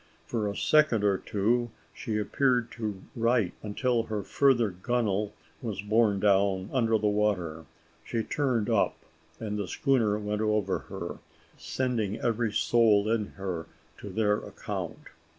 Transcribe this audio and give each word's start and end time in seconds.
For 0.25 0.47
a 0.49 0.57
second 0.57 1.03
or 1.03 1.19
two 1.19 1.69
she 1.93 2.17
appeared 2.17 2.71
to 2.71 3.03
right, 3.15 3.53
until 3.61 4.01
her 4.05 4.23
further 4.23 4.71
gunwale 4.71 5.31
was 5.61 5.83
borne 5.83 6.19
down 6.19 6.71
under 6.73 6.97
the 6.97 7.05
water; 7.05 7.65
she 8.03 8.23
turned 8.23 8.67
up, 8.67 8.95
and 9.39 9.59
the 9.59 9.67
schooner 9.67 10.17
went 10.17 10.41
over 10.41 10.79
her, 10.89 11.19
sending 11.55 12.17
every 12.19 12.51
soul 12.51 13.07
in 13.11 13.27
her 13.37 13.67
to 13.99 14.09
their 14.09 14.37
account. 14.37 15.09